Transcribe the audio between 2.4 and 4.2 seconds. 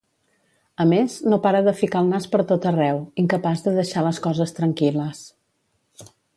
tot arreu, incapaç de deixar